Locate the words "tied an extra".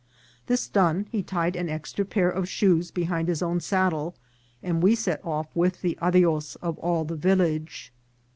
1.21-2.03